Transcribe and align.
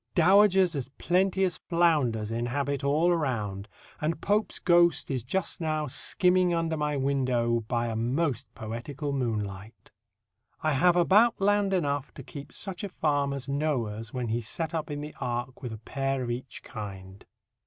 Dowagers 0.15 0.75
as 0.75 0.89
plenty 0.97 1.43
as 1.43 1.59
flounders 1.59 2.31
inhabit 2.31 2.83
all 2.83 3.09
around, 3.11 3.67
and 4.01 4.19
Pope's 4.19 4.57
ghost 4.57 5.11
is 5.11 5.21
just 5.21 5.61
now 5.61 5.85
skimming 5.85 6.55
under 6.55 6.75
my 6.75 6.97
window 6.97 7.59
by 7.67 7.85
a 7.85 7.95
most 7.95 8.51
poetical 8.55 9.13
moonlight. 9.13 9.91
I 10.63 10.71
have 10.73 10.95
about 10.95 11.39
land 11.39 11.71
enough 11.71 12.11
to 12.15 12.23
keep 12.23 12.51
such 12.51 12.83
a 12.83 12.89
farm 12.89 13.31
as 13.31 13.47
Noah's 13.47 14.11
when 14.11 14.29
he 14.29 14.41
set 14.41 14.73
up 14.73 14.89
in 14.89 15.01
the 15.01 15.13
Ark 15.21 15.61
with 15.61 15.71
a 15.71 15.77
pair 15.77 16.23
of 16.23 16.31
each 16.31 16.63
kind. 16.63 17.23